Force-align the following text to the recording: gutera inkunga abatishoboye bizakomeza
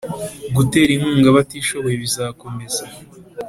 gutera 0.55 0.89
inkunga 0.93 1.27
abatishoboye 1.29 1.95
bizakomeza 2.03 2.83